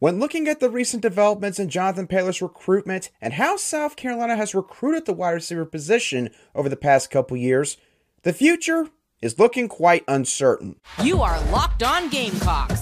[0.00, 4.54] When looking at the recent developments in Jonathan Paylor's recruitment and how South Carolina has
[4.54, 7.76] recruited the wide receiver position over the past couple years,
[8.22, 8.88] the future
[9.20, 10.76] is looking quite uncertain.
[11.02, 12.80] You are Locked On Gamecocks,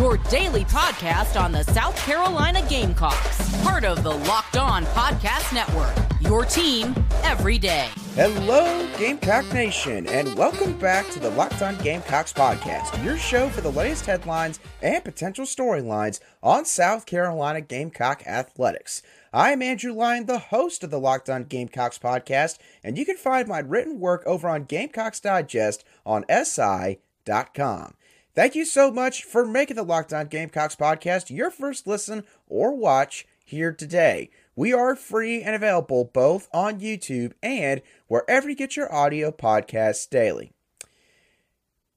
[0.00, 5.94] your daily podcast on the South Carolina Gamecocks, part of the Locked On Podcast Network.
[6.22, 7.90] Your team every day.
[8.14, 13.60] Hello, Gamecock Nation, and welcome back to the Locked On Gamecocks podcast, your show for
[13.60, 19.02] the latest headlines and potential storylines on South Carolina Gamecock athletics.
[19.34, 23.46] I'm Andrew Lyon, the host of the Locked On Gamecocks podcast, and you can find
[23.46, 27.92] my written work over on Gamecocks Digest on SI.com.
[28.40, 32.74] Thank you so much for making the Locked On Gamecocks podcast your first listen or
[32.74, 34.30] watch here today.
[34.56, 40.08] We are free and available both on YouTube and wherever you get your audio podcasts
[40.08, 40.54] daily.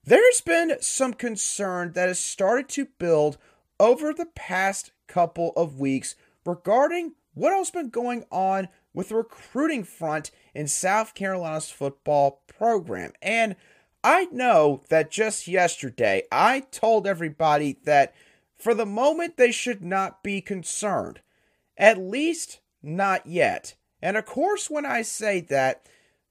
[0.04, 3.38] There's been some concern that has started to build
[3.80, 6.14] over the past couple of weeks
[6.44, 12.42] regarding what else has been going on with the recruiting front in South Carolina's football
[12.46, 13.12] program.
[13.22, 13.56] And
[14.04, 18.14] I know that just yesterday I told everybody that
[18.54, 21.20] for the moment they should not be concerned.
[21.78, 23.74] At least not yet.
[24.02, 25.86] And of course, when I say that,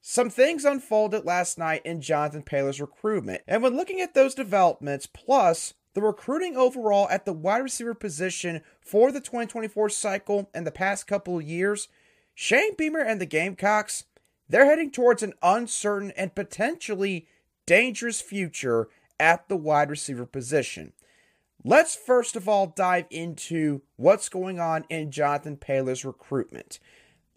[0.05, 3.41] some things unfolded last night in Jonathan Paylor's recruitment.
[3.47, 8.61] And when looking at those developments, plus the recruiting overall at the wide receiver position
[8.81, 11.87] for the 2024 cycle and the past couple of years,
[12.35, 14.03] Shane Beamer and the Gamecocks,
[14.47, 17.27] they're heading towards an uncertain and potentially
[17.65, 18.87] dangerous future
[19.19, 20.93] at the wide receiver position.
[21.63, 26.79] Let's first of all dive into what's going on in Jonathan Paylor's recruitment.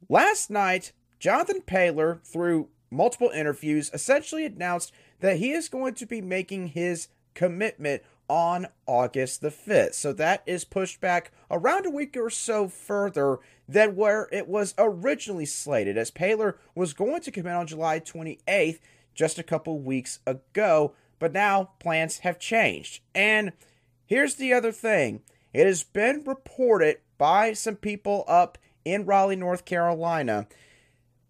[0.09, 6.21] Last night, Jonathan Paylor, through multiple interviews, essentially announced that he is going to be
[6.21, 9.95] making his commitment on August the 5th.
[9.95, 14.75] So that is pushed back around a week or so further than where it was
[14.79, 18.81] originally slated, as Paylor was going to commit on July 28th
[19.17, 20.95] just a couple weeks ago.
[21.19, 23.01] But now plans have changed.
[23.15, 23.53] And
[24.07, 25.23] Here's the other thing
[25.53, 30.47] it has been reported by some people up in Raleigh, North Carolina,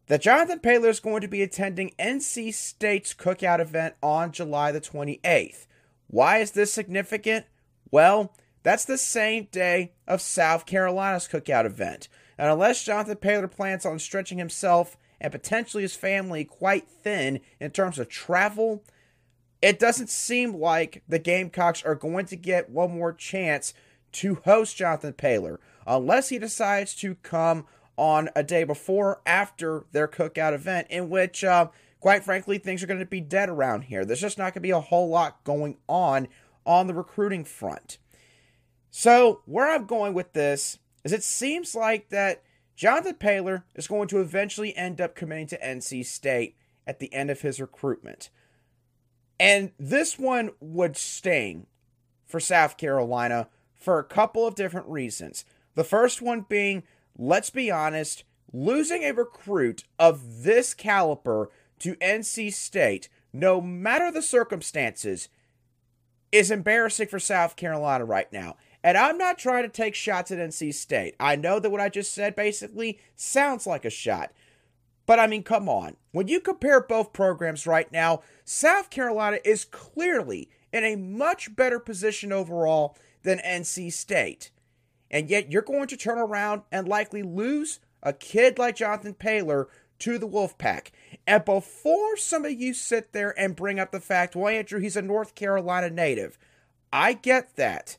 [0.08, 4.80] that Jonathan Paylor is going to be attending NC State's cookout event on July the
[4.80, 5.66] 28th.
[6.08, 7.46] Why is this significant?
[7.91, 12.08] Well, that's the same day of South Carolina's cookout event.
[12.36, 17.71] And unless Jonathan Paylor plans on stretching himself and potentially his family quite thin in
[17.71, 18.84] terms of travel,
[19.62, 23.75] it doesn't seem like the Gamecocks are going to get one more chance
[24.12, 27.66] to host Jonathan Paylor unless he decides to come
[27.97, 31.69] on a day before or after their cookout event, in which, uh,
[32.00, 34.05] quite frankly, things are going to be dead around here.
[34.05, 36.28] There's just not going to be a whole lot going on
[36.66, 37.99] on the recruiting front.
[38.91, 42.43] So, where I'm going with this is it seems like that
[42.76, 46.56] Jonathan Paylor is going to eventually end up committing to NC State
[46.87, 48.31] at the end of his recruitment.
[49.41, 51.66] And this one would sting
[52.26, 55.44] for South Carolina for a couple of different reasons.
[55.75, 56.82] The first one being,
[57.16, 61.50] let's be honest, losing a recruit of this caliber
[61.81, 65.28] to NC State, no matter the circumstances,
[66.32, 68.56] is embarrassing for South Carolina right now.
[68.86, 71.16] And I'm not trying to take shots at NC State.
[71.19, 74.30] I know that what I just said basically sounds like a shot.
[75.06, 75.97] But I mean, come on.
[76.12, 81.80] When you compare both programs right now, South Carolina is clearly in a much better
[81.80, 84.52] position overall than NC State.
[85.10, 89.66] And yet you're going to turn around and likely lose a kid like Jonathan Paylor
[89.98, 90.91] to the Wolfpack.
[91.26, 94.96] And before some of you sit there and bring up the fact, well, Andrew, he's
[94.96, 96.38] a North Carolina native,
[96.92, 97.96] I get that.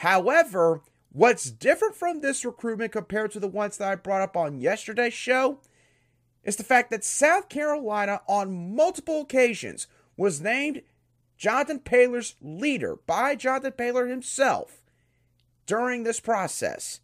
[0.00, 0.80] However,
[1.12, 5.12] what's different from this recruitment compared to the ones that I brought up on yesterday's
[5.12, 5.58] show
[6.42, 10.80] is the fact that South Carolina, on multiple occasions, was named
[11.36, 14.80] Jonathan Paylor's leader by Jonathan Paylor himself
[15.66, 17.00] during this process.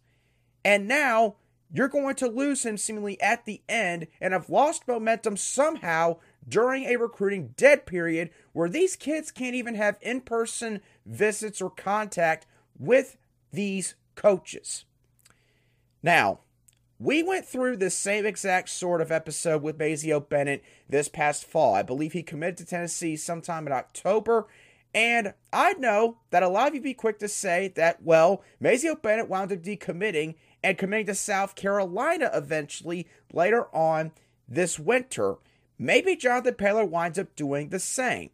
[0.65, 1.35] And now
[1.71, 6.17] you're going to lose him seemingly at the end and have lost momentum somehow
[6.49, 11.69] during a recruiting dead period where these kids can't even have in person visits or
[11.69, 12.47] contact
[12.79, 13.17] with
[13.51, 14.85] these coaches.
[16.03, 16.39] Now,
[16.99, 21.75] we went through this same exact sort of episode with Mazeo Bennett this past fall.
[21.75, 24.47] I believe he committed to Tennessee sometime in October.
[24.95, 28.99] And I know that a lot of you be quick to say that, well, Mazeo
[28.99, 34.11] Bennett wound up decommitting and committing to South Carolina eventually later on
[34.47, 35.35] this winter.
[35.77, 38.31] Maybe Jonathan Paylor winds up doing the same.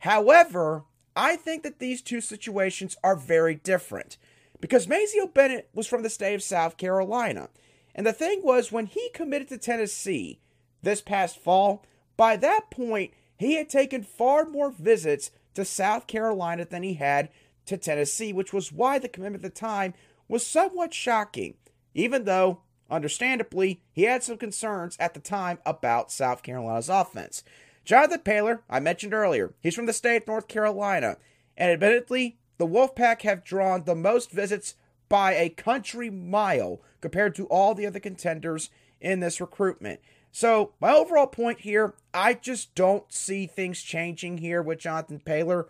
[0.00, 0.84] However,
[1.16, 4.18] I think that these two situations are very different
[4.60, 7.48] because Mazeo Bennett was from the state of South Carolina.
[7.94, 10.40] And the thing was, when he committed to Tennessee
[10.82, 11.84] this past fall,
[12.16, 17.30] by that point, he had taken far more visits to South Carolina than he had
[17.64, 19.94] to Tennessee, which was why the commitment at the time
[20.28, 21.54] was somewhat shocking,
[21.94, 22.60] even though,
[22.90, 27.42] understandably, he had some concerns at the time about South Carolina's offense.
[27.86, 31.18] Jonathan Paylor, I mentioned earlier, he's from the state of North Carolina,
[31.56, 34.74] and admittedly, the Wolfpack have drawn the most visits
[35.08, 40.00] by a country mile compared to all the other contenders in this recruitment.
[40.32, 45.66] So, my overall point here, I just don't see things changing here with Jonathan Paylor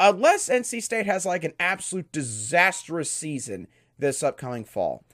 [0.00, 3.68] unless NC State has like an absolute disastrous season
[3.98, 5.04] this upcoming fall.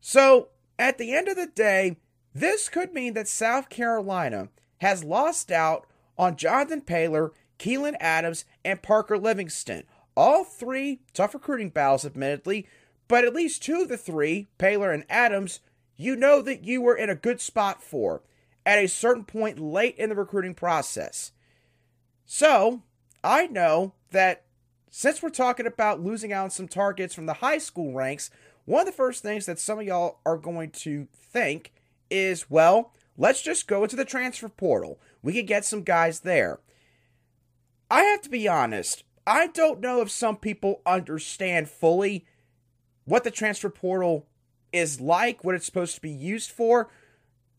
[0.00, 1.96] So, at the end of the day,
[2.32, 4.48] this could mean that South Carolina
[4.80, 5.86] has lost out
[6.18, 9.84] on Jonathan Paylor, Keelan Adams, and Parker Livingston.
[10.16, 12.66] All three tough recruiting battles, admittedly,
[13.08, 15.60] but at least two of the three, Paylor and Adams,
[15.96, 18.22] you know that you were in a good spot for
[18.64, 21.32] at a certain point late in the recruiting process.
[22.24, 22.82] So,
[23.22, 24.44] I know that
[24.90, 28.30] since we're talking about losing out on some targets from the high school ranks,
[28.64, 31.72] one of the first things that some of y'all are going to think
[32.10, 34.98] is, well, let's just go into the transfer portal.
[35.22, 36.58] We could get some guys there.
[37.90, 42.24] I have to be honest, I don't know if some people understand fully
[43.04, 44.26] what the transfer portal
[44.72, 46.88] is like, what it's supposed to be used for.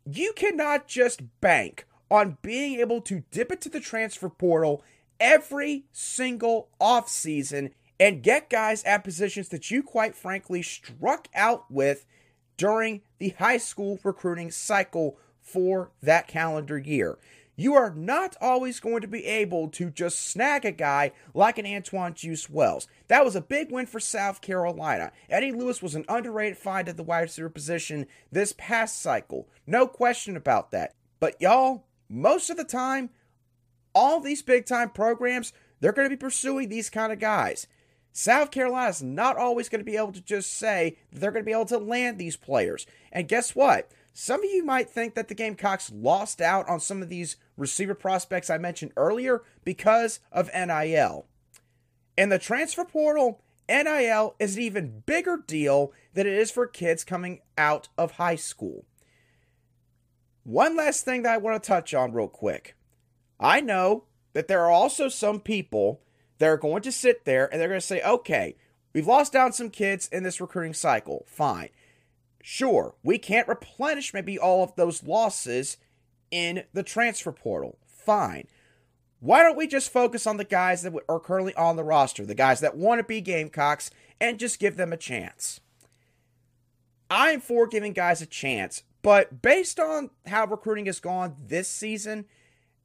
[0.03, 4.83] You cannot just bank on being able to dip into the transfer portal
[5.19, 12.05] every single offseason and get guys at positions that you quite frankly struck out with
[12.57, 17.17] during the high school recruiting cycle for that calendar year.
[17.55, 21.65] You are not always going to be able to just snag a guy like an
[21.65, 22.87] Antwane Juice Wells.
[23.07, 25.11] That was a big win for South Carolina.
[25.29, 29.47] Eddie Lewis was an underrated find at the wide receiver position this past cycle.
[29.67, 30.93] No question about that.
[31.19, 33.09] But y'all, most of the time,
[33.93, 37.67] all these big time programs, they're going to be pursuing these kind of guys.
[38.13, 41.45] South Carolina is not always going to be able to just say they're going to
[41.45, 42.85] be able to land these players.
[43.11, 43.91] And guess what?
[44.13, 47.95] Some of you might think that the Gamecocks lost out on some of these receiver
[47.95, 51.27] prospects I mentioned earlier because of NIL.
[52.17, 57.03] In the transfer portal, NIL is an even bigger deal than it is for kids
[57.03, 58.85] coming out of high school.
[60.43, 62.75] One last thing that I want to touch on real quick.
[63.39, 66.01] I know that there are also some people
[66.39, 68.55] that are going to sit there and they're going to say, okay,
[68.93, 71.25] we've lost down some kids in this recruiting cycle.
[71.27, 71.69] Fine.
[72.41, 75.77] Sure, we can't replenish maybe all of those losses
[76.31, 77.77] in the transfer portal.
[77.85, 78.47] Fine.
[79.19, 82.33] Why don't we just focus on the guys that are currently on the roster, the
[82.33, 85.59] guys that want to be Gamecocks, and just give them a chance?
[87.09, 92.25] I'm for giving guys a chance, but based on how recruiting has gone this season,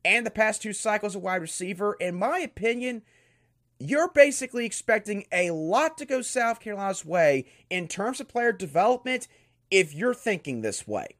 [0.04, 3.02] and the past two cycles of wide receiver, in my opinion,
[3.78, 9.28] you're basically expecting a lot to go South Carolina's way in terms of player development
[9.70, 11.16] if you're thinking this way.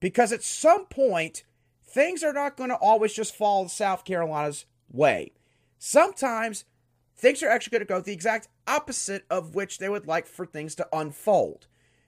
[0.00, 1.44] Because at some point,
[1.84, 5.32] things are not going to always just fall South Carolina's way.
[5.78, 6.64] Sometimes
[7.16, 10.46] things are actually going to go the exact opposite of which they would like for
[10.46, 11.66] things to unfold.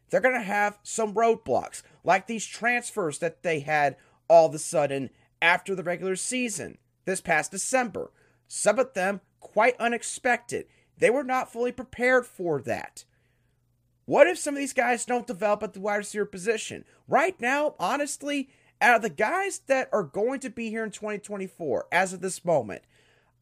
[0.08, 3.96] They're going to have some roadblocks, like these transfers that they had
[4.28, 8.12] all of a sudden after the regular season this past December.
[8.46, 10.66] Some of them quite unexpected.
[10.98, 13.04] They were not fully prepared for that.
[14.10, 16.84] What if some of these guys don't develop at the wide receiver position?
[17.06, 18.48] Right now, honestly,
[18.80, 22.44] out of the guys that are going to be here in 2024, as of this
[22.44, 22.82] moment,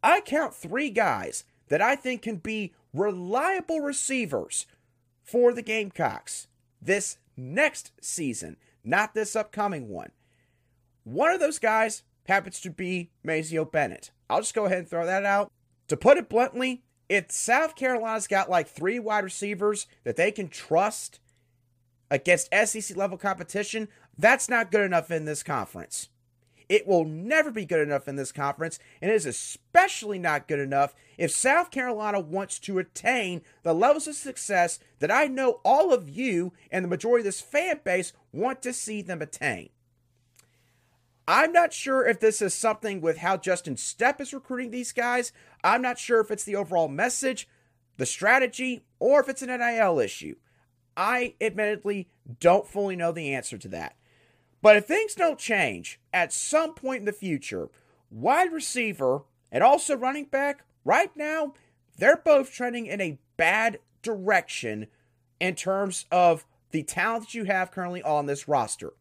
[0.02, 4.66] I count three guys that I think can be reliable receivers
[5.22, 6.48] for the Gamecocks
[6.82, 10.10] this next season, not this upcoming one.
[11.02, 14.10] One of those guys happens to be Mazeo Bennett.
[14.28, 15.50] I'll just go ahead and throw that out.
[15.88, 20.48] To put it bluntly, if South Carolina's got like three wide receivers that they can
[20.48, 21.20] trust
[22.10, 26.08] against SEC level competition, that's not good enough in this conference.
[26.68, 30.58] It will never be good enough in this conference, and it is especially not good
[30.58, 35.94] enough if South Carolina wants to attain the levels of success that I know all
[35.94, 39.70] of you and the majority of this fan base want to see them attain.
[41.30, 45.30] I'm not sure if this is something with how Justin Stepp is recruiting these guys.
[45.62, 47.46] I'm not sure if it's the overall message,
[47.98, 50.36] the strategy, or if it's an NIL issue.
[50.96, 52.08] I admittedly
[52.40, 53.96] don't fully know the answer to that.
[54.62, 57.68] But if things don't change at some point in the future,
[58.10, 61.52] wide receiver and also running back, right now,
[61.98, 64.86] they're both trending in a bad direction
[65.38, 68.94] in terms of the talent that you have currently on this roster.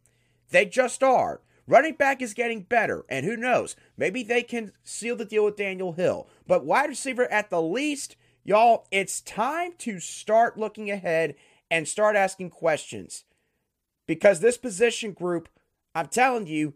[0.50, 1.40] They just are.
[1.68, 3.76] Running back is getting better, and who knows?
[3.98, 6.28] Maybe they can seal the deal with Daniel Hill.
[6.48, 11.36] But wide receiver, at the least, y'all, it's time to start looking ahead
[11.70, 13.26] and start asking questions.
[14.08, 15.50] Because this position group,
[15.94, 16.74] I'm telling you,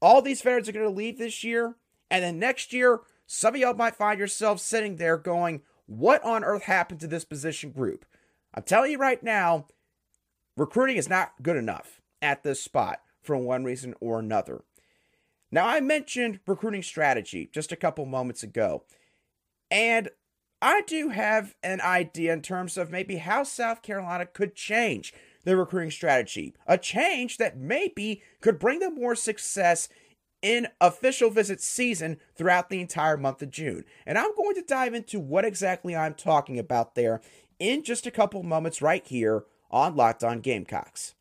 [0.00, 1.76] all these veterans are going to leave this year,
[2.10, 6.42] and then next year, some of y'all might find yourselves sitting there going, What on
[6.42, 8.04] earth happened to this position group?
[8.52, 9.66] I'm telling you right now,
[10.56, 14.64] recruiting is not good enough at this spot for one reason or another.
[15.50, 18.84] Now, I mentioned recruiting strategy just a couple moments ago,
[19.70, 20.08] and
[20.62, 25.12] I do have an idea in terms of maybe how South Carolina could change
[25.44, 26.54] their recruiting strategy.
[26.66, 29.88] A change that maybe could bring them more success
[30.40, 33.84] in official visit season throughout the entire month of June.
[34.06, 37.20] And I'm going to dive into what exactly I'm talking about there
[37.58, 41.14] in just a couple moments right here on Locked On Gamecocks.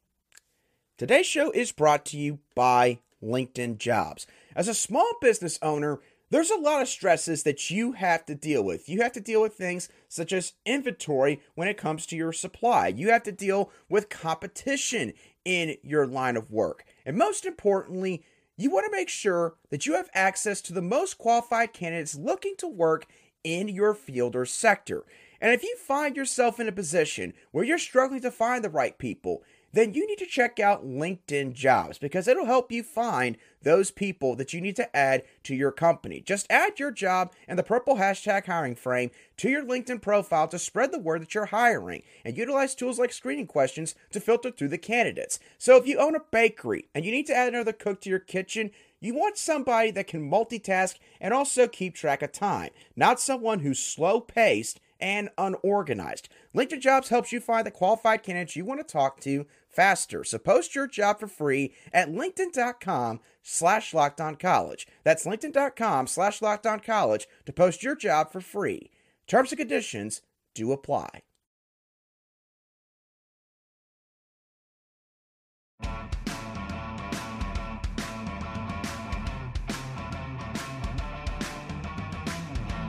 [1.02, 4.28] Today's show is brought to you by LinkedIn Jobs.
[4.56, 8.64] As a small business owner, there's a lot of stresses that you have to deal
[8.64, 8.88] with.
[8.88, 12.90] You have to deal with things such as inventory when it comes to your supply.
[12.90, 16.84] You have to deal with competition in your line of work.
[17.04, 18.22] And most importantly,
[18.56, 22.54] you want to make sure that you have access to the most qualified candidates looking
[22.60, 23.08] to work
[23.44, 25.04] in your field or sector.
[25.42, 28.96] And if you find yourself in a position where you're struggling to find the right
[28.96, 29.42] people,
[29.74, 34.36] then you need to check out LinkedIn Jobs because it'll help you find those people
[34.36, 36.22] that you need to add to your company.
[36.22, 40.60] Just add your job and the purple hashtag hiring frame to your LinkedIn profile to
[40.60, 44.70] spread the word that you're hiring and utilize tools like screening questions to filter through
[44.70, 45.40] the candidates.
[45.58, 48.20] So if you own a bakery and you need to add another cook to your
[48.20, 53.60] kitchen, you want somebody that can multitask and also keep track of time, not someone
[53.60, 56.30] who's slow paced and unorganized.
[56.56, 60.24] LinkedIn Jobs helps you find the qualified candidates you want to talk to faster.
[60.24, 63.94] So post your job for free at linkedin.com slash
[64.40, 64.88] college.
[65.04, 68.92] That's linkedin.com slash college to post your job for free.
[69.28, 70.22] Terms and conditions
[70.54, 71.24] do apply.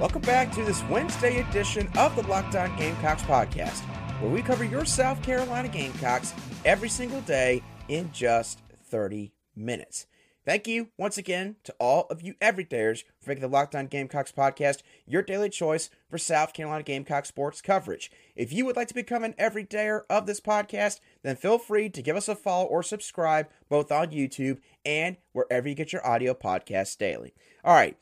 [0.02, 3.82] Welcome back to this Wednesday edition of the Locked On Gamecocks podcast,
[4.20, 10.08] where we cover your South Carolina Gamecocks every single day in just 30 minutes.
[10.44, 14.32] Thank you once again to all of you everydayers for making the Locked On Gamecocks
[14.32, 18.10] podcast your daily choice for South Carolina Gamecock sports coverage.
[18.34, 22.02] If you would like to become an everydayer of this podcast, then feel free to
[22.02, 26.34] give us a follow or subscribe both on YouTube and wherever you get your audio
[26.34, 27.34] podcasts daily.
[27.64, 27.96] All right,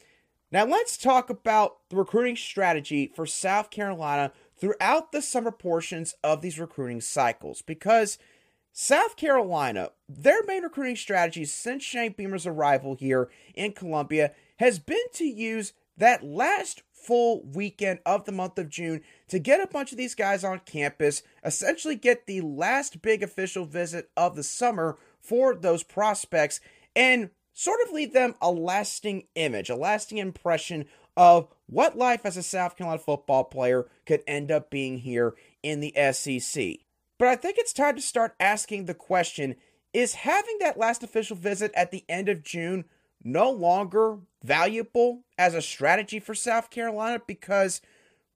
[0.51, 6.41] now let's talk about the recruiting strategy for South Carolina throughout the summer portions of
[6.41, 8.19] these recruiting cycles because–
[8.73, 14.97] South Carolina, their main recruiting strategy since Shane Beamer's arrival here in Columbia has been
[15.15, 19.91] to use that last full weekend of the month of June to get a bunch
[19.91, 24.99] of these guys on campus, essentially get the last big official visit of the summer
[25.21, 26.61] for those prospects,
[26.95, 32.39] and sort of leave them a lasting image, a lasting impression of what life as
[32.39, 36.77] a South Carolina football player could end up being here in the SEC.
[37.19, 39.57] But I think it's time to start asking the question
[39.93, 42.87] is having that last official visit at the end of June
[43.23, 47.21] no longer valuable as a strategy for South Carolina?
[47.27, 47.83] Because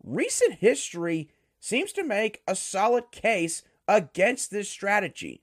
[0.02, 5.40] recent history seems to make a solid case against this strategy.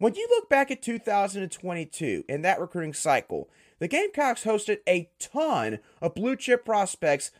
[0.00, 5.78] When you look back at 2022 and that recruiting cycle, the Gamecocks hosted a ton
[6.00, 7.32] of blue chip prospects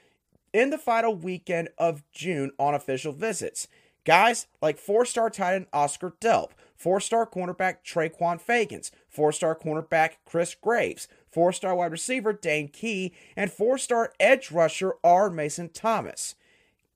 [0.52, 3.67] in the final weekend of June on official visits.
[4.05, 9.55] Guys like four star tight end Oscar Delp, four star cornerback Traquan Fagans, four star
[9.55, 15.31] cornerback Chris Graves, four star wide receiver Dane Key, and four star edge rusher R.
[15.31, 16.35] Mason Thomas.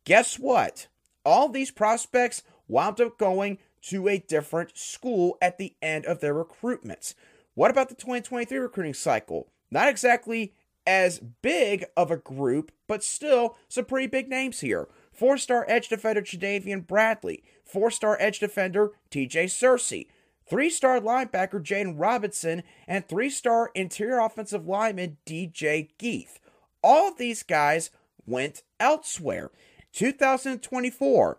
[0.04, 0.88] Guess what?
[1.24, 3.56] All these prospects wound up going
[3.88, 7.14] to a different school at the end of their recruitments.
[7.54, 9.48] What about the 2023 recruiting cycle?
[9.70, 10.54] Not exactly
[10.86, 14.88] as big of a group, but still some pretty big names here.
[15.12, 17.44] Four star edge defender Chadavian Bradley.
[17.64, 20.08] Four star edge defender TJ Searcy.
[20.48, 22.62] Three star linebacker Jaden Robinson.
[22.86, 26.38] And three star interior offensive lineman DJ Geith.
[26.82, 27.90] All of these guys
[28.26, 29.50] went elsewhere.
[29.92, 31.38] 2024.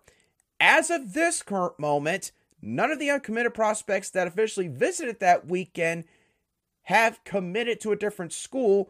[0.59, 2.31] As of this current moment,
[2.65, 6.05] none of the uncommitted prospects that officially visited that weekend
[6.83, 8.89] have committed to a different school,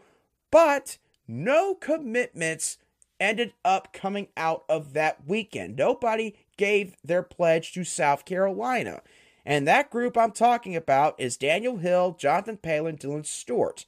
[0.51, 2.77] but no commitments
[3.20, 5.75] ended up coming out of that weekend.
[5.75, 9.01] Nobody gave their pledge to South Carolina.
[9.46, 13.86] And that group I'm talking about is Daniel Hill, Jonathan Paylor, Dylan Stewart.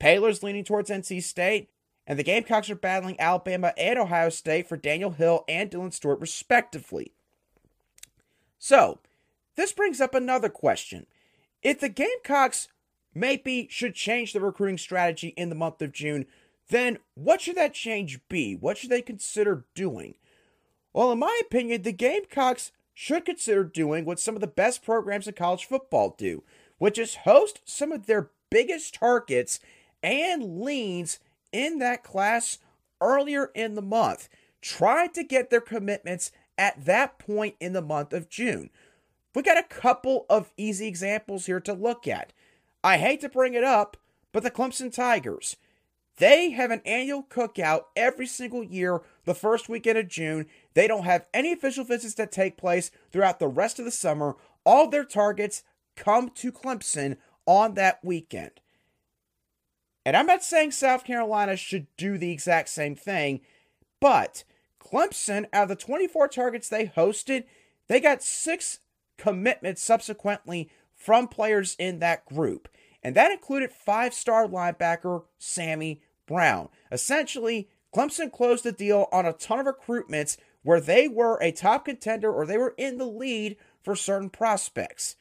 [0.00, 1.70] Paylor's leaning towards NC State,
[2.06, 6.20] and the Gamecocks are battling Alabama and Ohio State for Daniel Hill and Dylan Stewart,
[6.20, 7.12] respectively.
[8.58, 8.98] So,
[9.56, 11.06] this brings up another question.
[11.62, 12.68] If the Gamecocks
[13.14, 16.26] maybe should change the recruiting strategy in the month of June,
[16.68, 18.54] then what should that change be?
[18.54, 20.14] What should they consider doing?
[20.92, 25.26] Well, in my opinion, the Gamecocks should consider doing what some of the best programs
[25.26, 26.42] in college football do,
[26.78, 29.58] which is host some of their biggest targets
[30.02, 31.18] and leans
[31.52, 32.58] in that class
[33.00, 34.28] earlier in the month.
[34.60, 38.70] Try to get their commitments at that point in the month of June.
[39.34, 42.32] We got a couple of easy examples here to look at.
[42.82, 43.96] I hate to bring it up,
[44.32, 45.56] but the Clemson Tigers.
[46.18, 50.46] They have an annual cookout every single year the first weekend of June.
[50.74, 54.36] They don't have any official visits that take place throughout the rest of the summer.
[54.64, 55.64] All their targets
[55.96, 58.52] come to Clemson on that weekend.
[60.06, 63.40] And I'm not saying South Carolina should do the exact same thing,
[64.00, 64.44] but
[64.78, 67.44] Clemson, out of the 24 targets they hosted,
[67.88, 68.80] they got six
[69.18, 72.68] commitments subsequently from players in that group.
[73.02, 76.68] And that included five star linebacker Sammy Brown.
[76.90, 81.84] Essentially, Clemson closed the deal on a ton of recruitments where they were a top
[81.84, 85.16] contender or they were in the lead for certain prospects.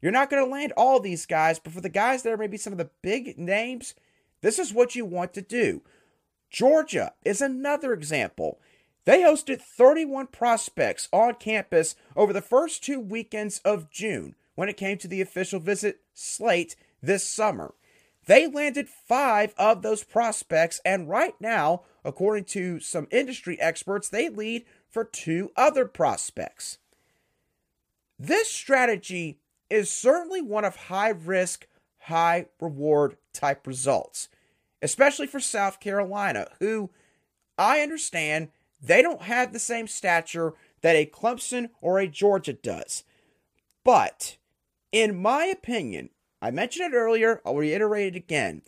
[0.00, 2.56] You're not going to land all these guys, but for the guys that are maybe
[2.56, 3.94] some of the big names,
[4.40, 5.82] this is what you want to do.
[6.50, 8.60] Georgia is another example.
[9.06, 14.76] They hosted 31 prospects on campus over the first two weekends of June when it
[14.76, 17.74] came to the official visit slate this summer.
[18.26, 24.28] They landed five of those prospects, and right now, according to some industry experts, they
[24.28, 26.78] lead for two other prospects.
[28.18, 29.38] This strategy
[29.70, 34.28] is certainly one of high risk, high reward type results,
[34.82, 36.90] especially for South Carolina, who
[37.56, 38.48] I understand
[38.80, 43.04] they don't have the same stature that a Clemson or a Georgia does.
[43.84, 44.36] But,
[44.92, 46.10] in my opinion,
[46.42, 48.62] I mentioned it earlier, I'll reiterate it again.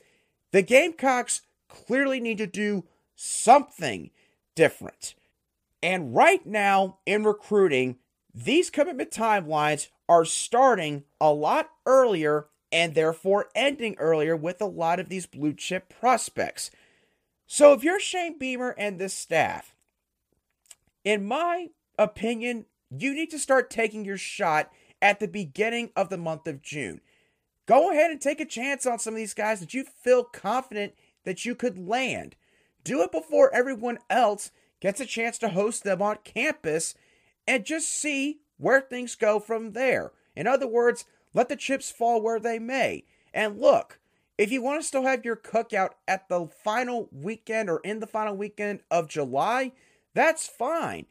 [0.53, 4.11] The Gamecocks clearly need to do something
[4.55, 5.15] different.
[5.83, 7.99] And right now in recruiting,
[8.35, 15.01] these commitment timelines are starting a lot earlier and therefore ending earlier with a lot
[15.01, 16.71] of these blue chip prospects.
[17.47, 19.75] So if you're Shane Beamer and this staff,
[21.09, 21.69] in my
[21.99, 26.61] opinion, you need to start taking your shot at the beginning of the month of
[26.61, 27.01] June.
[27.65, 30.93] Go ahead and take a chance on some of these guys that you feel confident
[31.25, 32.37] that you could land.
[32.85, 36.95] Do it before everyone else gets a chance to host them on campus
[37.47, 40.13] and just see where things go from there.
[40.37, 43.05] In other words, let the chips fall where they may.
[43.33, 43.99] And look,
[44.37, 48.07] if you want to still have your cookout at the final weekend or in the
[48.07, 49.73] final weekend of July,
[50.19, 51.07] that's fine.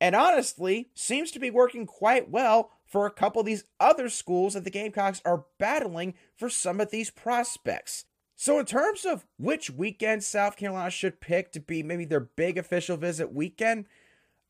[0.00, 4.54] And honestly, seems to be working quite well for a couple of these other schools
[4.54, 8.04] that the Gamecocks are battling for some of these prospects.
[8.34, 12.58] So, in terms of which weekend South Carolina should pick to be maybe their big
[12.58, 13.84] official visit weekend,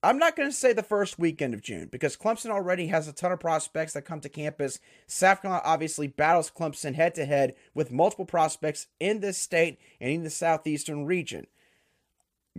[0.03, 3.13] I'm not going to say the first weekend of June because Clemson already has a
[3.13, 4.81] ton of prospects that come to campus.
[5.07, 10.11] South Carolina obviously battles Clemson head to head with multiple prospects in this state and
[10.11, 11.47] in the southeastern region.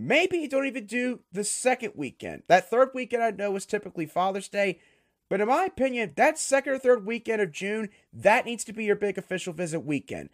[0.00, 2.44] Maybe you don't even do the second weekend.
[2.48, 4.80] That third weekend I know is typically Father's Day,
[5.28, 8.84] but in my opinion, that second or third weekend of June, that needs to be
[8.84, 10.30] your big official visit weekend.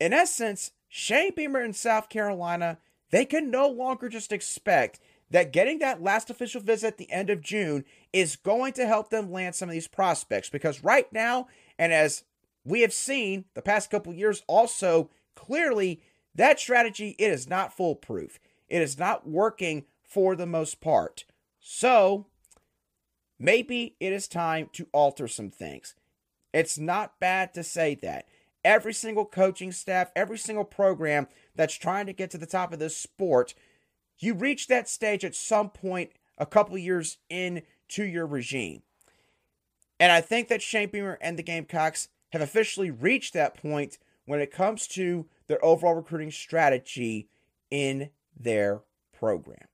[0.00, 2.78] In essence, Shane Beamer in South Carolina,
[3.10, 4.98] they can no longer just expect
[5.30, 9.10] that getting that last official visit at the end of June is going to help
[9.10, 12.24] them land some of these prospects because right now, and as
[12.64, 16.00] we have seen the past couple years also clearly
[16.34, 18.38] that strategy it is not foolproof.
[18.68, 21.24] It is not working for the most part.
[21.60, 22.26] So,
[23.38, 25.94] Maybe it is time to alter some things.
[26.52, 28.26] It's not bad to say that.
[28.64, 32.78] Every single coaching staff, every single program that's trying to get to the top of
[32.78, 33.54] this sport,
[34.18, 38.82] you reach that stage at some point a couple years into your regime.
[40.00, 44.40] And I think that Shane Beamer and the Gamecocks have officially reached that point when
[44.40, 47.28] it comes to their overall recruiting strategy
[47.70, 49.68] in their program.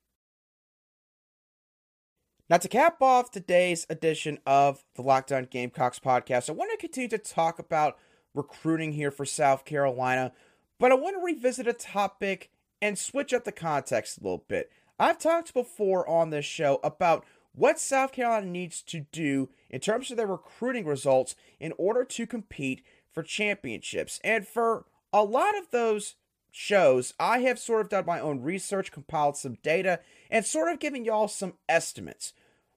[2.48, 6.76] Now, to cap off today's edition of the Locked On Gamecocks podcast, I want to
[6.76, 7.96] continue to talk about
[8.34, 10.32] recruiting here for South Carolina,
[10.78, 12.50] but I want to revisit a topic
[12.82, 14.70] and switch up the context a little bit.
[14.98, 20.10] I've talked before on this show about what South Carolina needs to do in terms
[20.10, 24.20] of their recruiting results in order to compete for championships.
[24.24, 26.16] And for a lot of those
[26.52, 30.78] shows, I have sort of done my own research, compiled some data, and sort of
[30.78, 32.34] given y'all some estimates.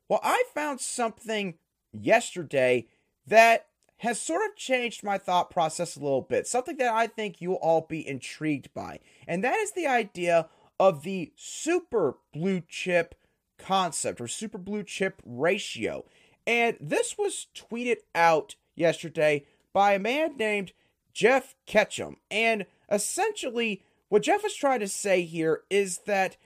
[0.10, 1.56] Well, I found something
[1.92, 2.88] yesterday
[3.28, 6.48] that has sort of changed my thought process a little bit.
[6.48, 9.00] Something that I think you'll all be intrigued by.
[9.28, 10.48] And that is the idea
[10.80, 13.16] of the super blue chip
[13.58, 16.06] concept or super blue chip ratio.
[16.46, 20.74] And this was tweeted out yesterday by a man named
[21.16, 22.18] Jeff Ketchum.
[22.30, 26.38] And essentially, what Jeff is trying to say here is that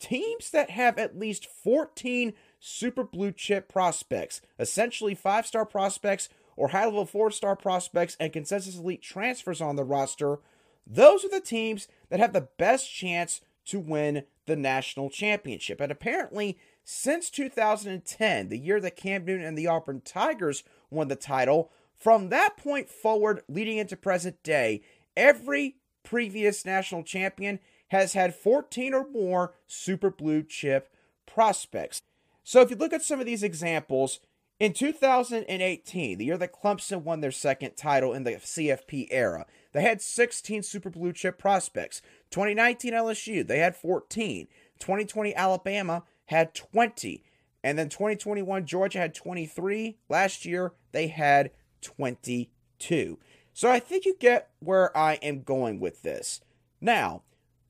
[0.00, 6.68] teams that have at least 14 super blue chip prospects, essentially five star prospects or
[6.68, 10.38] high level four star prospects and consensus elite transfers on the roster,
[10.86, 15.80] those are the teams that have the best chance to win the national championship.
[15.80, 21.16] And apparently, since 2010, the year that Cam Newton and the Auburn Tigers won the
[21.16, 24.82] title, from that point forward, leading into present day,
[25.16, 30.92] every previous national champion has had 14 or more super blue chip
[31.26, 32.00] prospects.
[32.44, 34.20] So if you look at some of these examples,
[34.58, 39.82] in 2018, the year that Clemson won their second title in the CFP era, they
[39.82, 42.00] had 16 super blue chip prospects.
[42.30, 44.48] 2019 LSU, they had 14.
[44.78, 47.22] 2020 Alabama had 20.
[47.62, 49.98] And then 2021 Georgia had 23.
[50.08, 51.50] Last year, they had
[51.86, 53.18] 22.
[53.52, 56.40] So I think you get where I am going with this.
[56.80, 57.22] Now,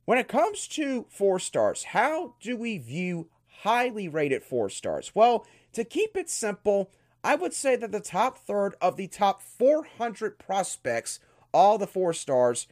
[0.05, 3.29] when it comes to four stars, how do we view
[3.62, 5.12] highly rated four stars?
[5.14, 6.90] Well, to keep it simple,
[7.22, 11.20] I would say that the top third of the top 400 prospects,
[11.52, 12.66] all the four stars,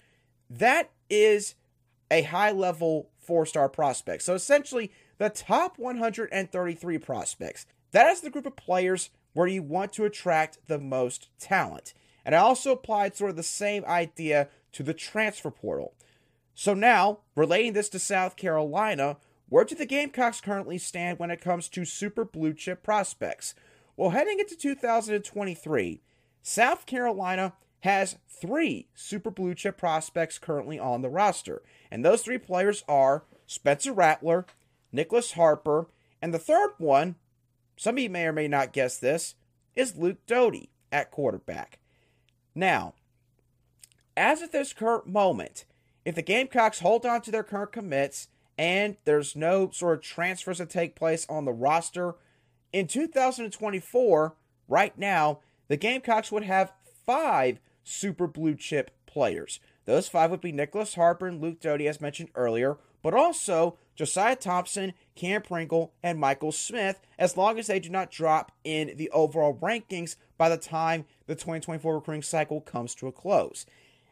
[0.49, 1.55] that is
[2.11, 4.23] a high level four star prospect.
[4.23, 7.67] So essentially, the top 133 prospects.
[7.93, 11.93] That is the group of players where you want to attract the most talent.
[12.25, 15.95] And I also applied sort of the same idea to the transfer portal.
[16.55, 19.19] So now, relating this to South Carolina,
[19.49, 23.55] where do the Gamecocks currently stand when it comes to super blue chip prospects?
[23.97, 26.01] Well, heading into 2023,
[26.43, 31.63] South Carolina has three super blue chip prospects currently on the roster.
[31.91, 34.47] And those three players are Spencer Rattler,
[34.91, 35.89] Nicholas Harper,
[36.23, 37.17] and the third one,
[37.77, 39.35] some of you may or may not guess this,
[39.75, 41.79] is Luke Doty at quarterback.
[42.55, 42.95] Now,
[44.17, 45.65] as of this current moment,
[46.05, 50.59] if the Gamecocks hold on to their current commits and there's no sort of transfers
[50.59, 52.15] that take place on the roster.
[52.73, 54.35] In 2024,
[54.69, 56.73] right now, the Gamecocks would have
[57.05, 59.61] five super blue chip players.
[59.87, 64.37] Those five would be Nicholas Harper and Luke Doty, as mentioned earlier, but also Josiah
[64.37, 69.11] Thompson, Cam Pringle, and Michael Smith, as long as they do not drop in the
[69.11, 73.67] overall rankings by the time the 2024 recruiting cycle comes to a close.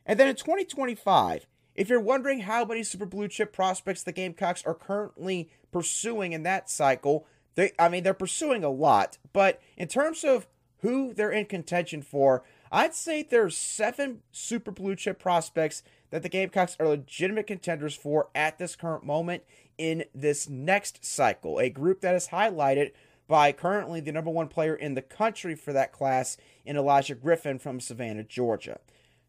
[0.07, 4.64] And then in 2025, if you're wondering how many super blue chip prospects the Gamecocks
[4.64, 9.88] are currently pursuing in that cycle, they I mean they're pursuing a lot, but in
[9.88, 10.47] terms of
[10.79, 16.29] who they're in contention for, I'd say there's seven super blue chip prospects that the
[16.29, 19.42] Gamecocks are legitimate contenders for at this current moment
[19.79, 21.59] in this next cycle.
[21.59, 22.92] A group that is highlighted
[23.27, 27.59] by currently the number one player in the country for that class in Elijah Griffin
[27.59, 28.79] from Savannah, Georgia.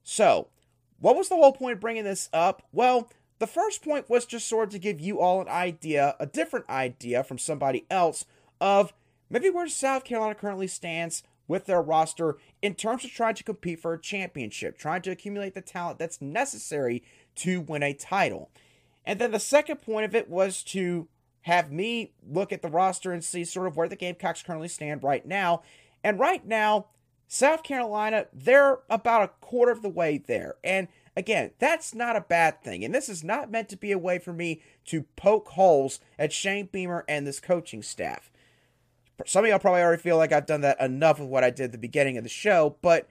[0.04, 0.50] So,
[1.00, 2.64] what was the whole point of bringing this up?
[2.74, 6.26] Well, the first point was just sort of to give you all an idea, a
[6.26, 8.26] different idea from somebody else
[8.60, 8.94] of
[9.30, 13.80] maybe where South Carolina currently stands with their roster in terms of trying to compete
[13.80, 17.04] for a championship, trying to accumulate the talent that's necessary
[17.36, 18.50] to win a title.
[19.06, 21.08] And then the second point of it was to
[21.42, 25.04] have me look at the roster and see sort of where the Gamecocks currently stand
[25.04, 25.62] right now.
[26.04, 26.88] And right now,
[27.28, 30.56] South Carolina, they're about a quarter of the way there.
[30.64, 32.84] And again, that's not a bad thing.
[32.86, 36.32] And this is not meant to be a way for me to poke holes at
[36.32, 38.32] Shane Beamer and this coaching staff.
[39.26, 41.66] Some of y'all probably already feel like I've done that enough with what I did
[41.66, 43.08] at the beginning of the show, but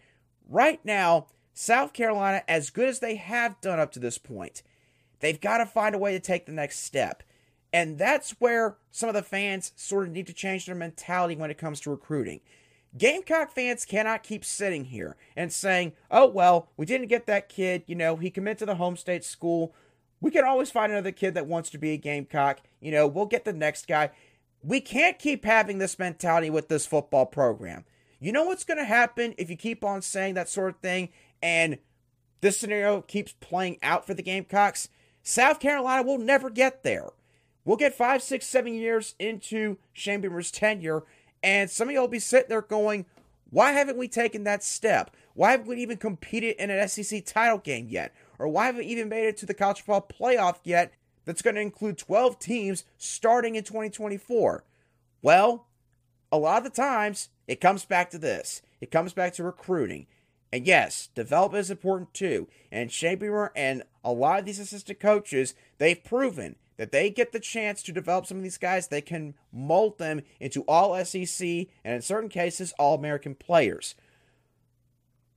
[0.49, 4.63] right now, South Carolina, as good as they have done up to this point,
[5.21, 7.23] they've got to find a way to take the next step.
[7.73, 11.51] And that's where some of the fans sort of need to change their mentality when
[11.51, 12.41] it comes to recruiting.
[12.97, 17.85] Gamecock fans cannot keep sitting here and saying, oh, well, we didn't get that kid.
[17.87, 19.75] You know, he committed to the home state school.
[20.21, 22.61] We can always find another kid that wants to be a Gamecock.
[22.81, 24.11] You know, we'll get the next guy.
[24.63, 27.85] We can't keep having this mentality with this football program.
[28.21, 31.09] You know what's going to happen if you keep on saying that sort of thing
[31.43, 31.79] and
[32.41, 34.89] this scenario keeps playing out for the Gamecocks?
[35.23, 37.11] South Carolina will never get there.
[37.65, 41.05] we'll get five, six, seven years into Shane Beamer's tenure,
[41.43, 43.07] and some of y'all will be sitting there going,
[43.51, 45.15] why haven't we taken that step?
[45.35, 48.15] Why haven't we even competed in an SEC title game yet?
[48.39, 50.93] Or why haven't we even made it to the college football playoff yet
[51.25, 54.65] that's going to include 12 teams starting in 2024?
[55.23, 55.67] Well,
[56.31, 58.63] a lot of the times it comes back to this.
[58.81, 60.07] It comes back to recruiting.
[60.53, 62.49] And yes, development is important too.
[62.71, 63.23] And Shane
[63.57, 67.93] and a lot of these assistant coaches, they've proven that they get the chance to
[67.93, 71.47] develop some of these guys, they can mold them into all SEC
[71.85, 73.95] and in certain cases, all American players.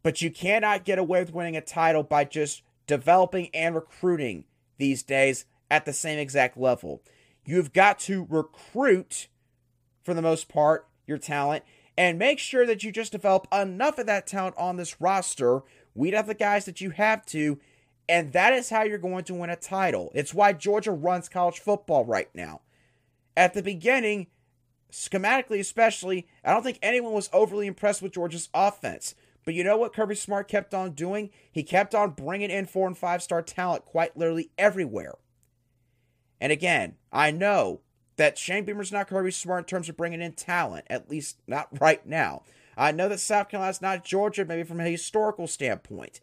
[0.02, 4.45] But you cannot get away with winning a title by just developing and recruiting
[4.78, 7.01] these days at the same exact level.
[7.45, 9.28] You've got to recruit,
[10.04, 11.63] for the most part, your talent
[11.97, 15.62] and make sure that you just develop enough of that talent on this roster.
[15.93, 17.60] Weed out the guys that you have to
[18.08, 20.12] and that is how you're going to win a title.
[20.13, 22.62] It's why Georgia runs college football right now.
[23.36, 24.28] At the beginning,
[24.91, 29.15] schematically especially, I don't think anyone was overly impressed with Georgia's offense.
[29.43, 31.30] But you know what Kirby Smart kept on doing?
[31.51, 35.15] He kept on bringing in four and five star talent quite literally everywhere.
[36.39, 37.82] And again, I know
[38.17, 41.67] that Shane Beamer's not Kirby Smart in terms of bringing in talent, at least not
[41.80, 42.43] right now.
[42.78, 46.19] I know that South Carolina's not Georgia, maybe from a historical standpoint.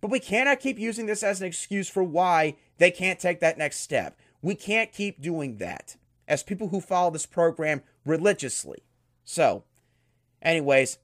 [0.00, 3.58] But we cannot keep using this as an excuse for why they can't take that
[3.58, 4.18] next step.
[4.42, 5.96] We can't keep doing that
[6.28, 8.84] as people who follow this program religiously.
[9.24, 9.64] So,
[10.42, 10.98] anyways,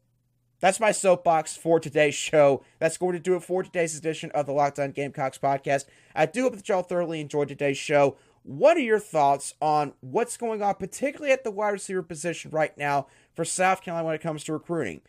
[0.60, 2.62] that's my soapbox for today's show.
[2.78, 5.86] That's going to do it for today's edition of the Locked On Gamecocks podcast.
[6.14, 8.16] I do hope that y'all thoroughly enjoyed today's show.
[8.44, 12.76] What are your thoughts on what's going on, particularly at the wide receiver position right
[12.76, 15.00] now for South Carolina when it comes to recruiting?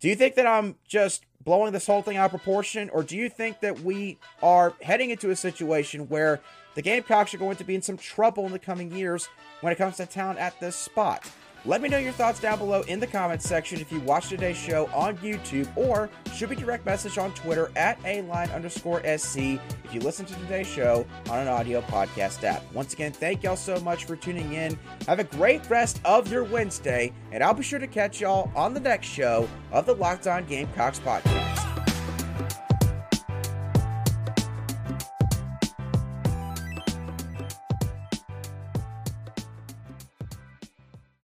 [0.00, 3.16] Do you think that I'm just blowing this whole thing out of proportion, or do
[3.16, 6.40] you think that we are heading into a situation where
[6.74, 9.28] the Gamecocks are going to be in some trouble in the coming years
[9.60, 11.30] when it comes to talent at this spot?
[11.64, 14.56] Let me know your thoughts down below in the comments section if you watched today's
[14.56, 19.36] show on YouTube or shoot me direct message on Twitter at a line underscore SC
[19.84, 22.64] if you listen to today's show on an audio podcast app.
[22.72, 24.76] Once again, thank y'all so much for tuning in.
[25.06, 28.74] Have a great rest of your Wednesday, and I'll be sure to catch y'all on
[28.74, 31.61] the next show of the Locked On Gamecocks podcast.